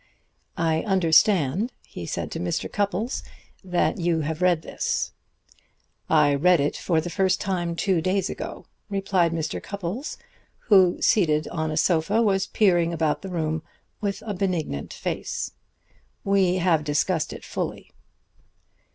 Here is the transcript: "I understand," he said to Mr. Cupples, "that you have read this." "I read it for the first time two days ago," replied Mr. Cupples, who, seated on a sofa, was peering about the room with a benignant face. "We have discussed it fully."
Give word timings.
"I 0.57 0.81
understand," 0.81 1.71
he 1.85 2.07
said 2.07 2.31
to 2.31 2.39
Mr. 2.39 2.67
Cupples, 2.71 3.21
"that 3.63 3.99
you 3.99 4.21
have 4.21 4.41
read 4.41 4.63
this." 4.63 5.11
"I 6.09 6.33
read 6.33 6.59
it 6.59 6.75
for 6.75 6.99
the 6.99 7.11
first 7.11 7.39
time 7.39 7.75
two 7.75 8.01
days 8.01 8.27
ago," 8.27 8.65
replied 8.89 9.31
Mr. 9.31 9.61
Cupples, 9.61 10.17
who, 10.69 10.99
seated 11.03 11.47
on 11.49 11.69
a 11.69 11.77
sofa, 11.77 12.19
was 12.23 12.47
peering 12.47 12.91
about 12.91 13.21
the 13.21 13.29
room 13.29 13.61
with 14.01 14.23
a 14.25 14.33
benignant 14.33 14.91
face. 14.91 15.51
"We 16.23 16.55
have 16.55 16.83
discussed 16.83 17.31
it 17.31 17.45
fully." 17.45 17.91